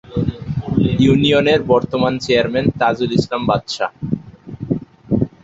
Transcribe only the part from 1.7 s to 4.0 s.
বর্তমান চেয়ারম্যান তাজুল ইসলাম বাদশা।